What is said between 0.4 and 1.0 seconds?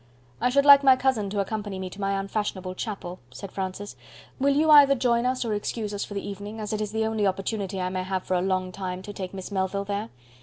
"I should like my